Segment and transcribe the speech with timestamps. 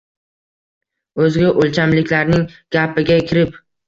[1.25, 3.61] O‘zga o‘lchamliklarning gapiga kirib